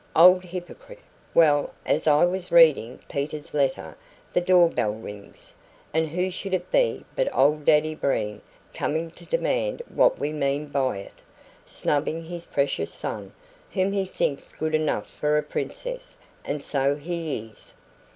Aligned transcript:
Old 0.15 0.45
hypocrite! 0.45 0.97
Well, 1.35 1.75
as 1.85 2.07
I 2.07 2.25
was 2.25 2.51
reading 2.51 3.01
Peter's 3.07 3.53
letter, 3.53 3.95
the 4.33 4.41
door 4.41 4.67
bell 4.67 4.95
rings, 4.95 5.53
and 5.93 6.07
who 6.07 6.31
should 6.31 6.55
it 6.55 6.71
be 6.71 7.05
but 7.15 7.29
old 7.37 7.65
Daddy 7.65 7.93
Breen 7.93 8.41
coming 8.73 9.11
to 9.11 9.27
demand 9.27 9.83
what 9.93 10.17
we 10.17 10.33
mean 10.33 10.69
by 10.69 10.97
it, 10.97 11.21
snubbing 11.67 12.23
his 12.23 12.47
precious 12.47 12.91
son, 12.91 13.31
whom 13.73 13.91
he 13.91 14.03
thinks 14.05 14.53
good 14.53 14.73
enough 14.73 15.07
for 15.07 15.37
a 15.37 15.43
princess 15.43 16.17
(and 16.43 16.63
so 16.63 16.95
he 16.95 17.45
is). 17.47 17.75